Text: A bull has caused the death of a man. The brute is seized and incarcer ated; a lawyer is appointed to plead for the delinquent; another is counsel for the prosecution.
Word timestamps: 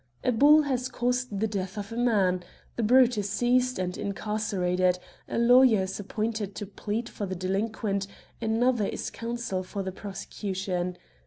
A 0.23 0.31
bull 0.31 0.63
has 0.63 0.89
caused 0.89 1.41
the 1.41 1.45
death 1.45 1.77
of 1.77 1.91
a 1.91 1.95
man. 1.95 2.41
The 2.75 2.81
brute 2.81 3.19
is 3.19 3.29
seized 3.29 3.77
and 3.77 3.93
incarcer 3.95 4.63
ated; 4.65 4.97
a 5.29 5.37
lawyer 5.37 5.83
is 5.83 5.99
appointed 5.99 6.55
to 6.55 6.65
plead 6.65 7.07
for 7.07 7.27
the 7.27 7.35
delinquent; 7.35 8.07
another 8.41 8.87
is 8.87 9.11
counsel 9.11 9.61
for 9.61 9.83
the 9.83 9.91
prosecution. 9.91 10.97